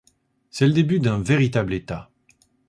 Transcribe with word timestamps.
C'est 0.49 0.65
le 0.65 0.73
début 0.73 0.99
d'un 0.99 1.21
véritable 1.21 1.75
État. 1.75 2.09